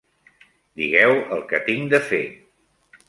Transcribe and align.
-Digueu 0.79 1.13
el 1.37 1.43
que 1.51 1.59
tinc 1.69 1.93
de 1.95 2.01
fer. 2.09 2.25